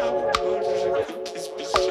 [0.00, 1.89] я, боже, я, ты спешишь.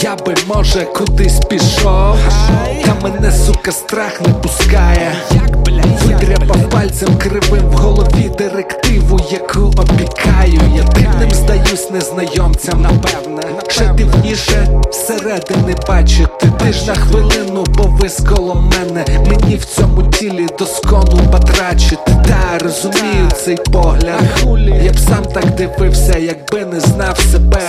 [0.00, 2.16] Я би може кудись пішов,
[2.84, 5.12] та мене сука страх не пускає.
[6.04, 10.60] Витряпав пальцем кривим в голові директиву, яку опікаю.
[10.76, 13.42] Я дивним здаюсь незнайомцям, напевне.
[13.68, 16.52] Ще дивніше всередини бачити.
[16.64, 19.04] Ти ж на хвилину повис коло мене.
[19.28, 22.16] Мені в цьому тілі доскону потрачити.
[22.28, 24.22] Та розумію цей погляд.
[24.82, 27.60] Я б сам так дивився, якби не знав себе.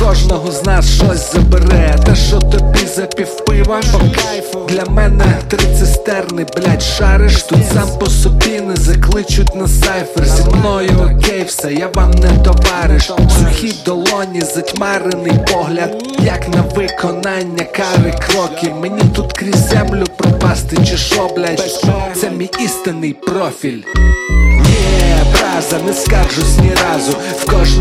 [0.00, 1.96] Кожного з нас щось забере.
[2.06, 7.98] Те, що тобі за півпива по кайфу Для мене три цистерни, блять, шариш Тут сам
[7.98, 13.74] по собі не закличуть на сайфер Зі мною окей, все, я вам не товариш Сухі
[13.84, 18.74] долоні, затьмарений погляд, як на виконання кари кроки.
[18.80, 21.84] Мені тут крізь землю пропасти, чи що, блять,
[22.20, 23.82] це мій істинний профіль.
[24.68, 27.12] Є, браза, не скаржусь ні разу.
[27.38, 27.75] В кожного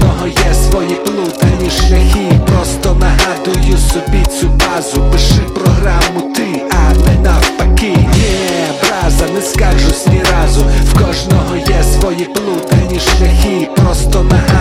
[3.96, 10.66] собі цю базу, пиши програму ти, а не навпаки, є браза, не скаржусь ні разу.
[10.86, 14.55] В кожного є свої плутані шляхи, просто на